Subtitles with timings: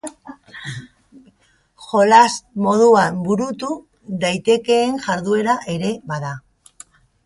[1.83, 2.31] Jolas
[2.69, 3.73] moduan burutu
[4.27, 6.39] daitekeen jarduera ere bada.